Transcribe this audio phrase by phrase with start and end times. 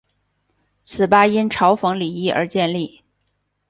[0.83, 3.03] 此吧因嘲讽李毅而建立。